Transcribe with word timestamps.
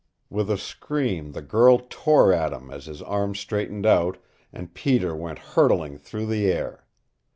With 0.31 0.49
a 0.49 0.57
scream 0.57 1.33
the 1.33 1.43
girl 1.43 1.85
tore 1.87 2.33
at 2.33 2.53
him 2.53 2.71
as 2.71 2.87
his 2.87 3.03
arm 3.03 3.35
straightened 3.35 3.85
out, 3.85 4.17
and 4.51 4.73
Peter 4.73 5.15
went 5.15 5.37
hurtling 5.53 5.99
through 5.99 6.25
the 6.25 6.51
air. 6.51 6.87